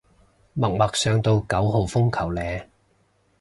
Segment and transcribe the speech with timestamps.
[0.53, 2.67] 默默上到九號風球嘞